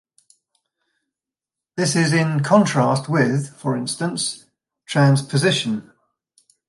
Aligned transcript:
This 1.77 1.95
is 1.95 2.11
in 2.11 2.41
contrast 2.41 3.07
with, 3.07 3.55
for 3.55 3.77
instance, 3.77 4.45
transposition. 4.87 5.91